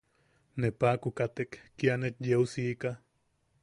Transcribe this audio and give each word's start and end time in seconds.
Ne 0.59 0.67
paʼaku 0.79 1.09
katek 1.17 1.51
kia 1.77 1.95
net 2.01 2.15
yeu 2.29 2.43
siika. 2.53 2.89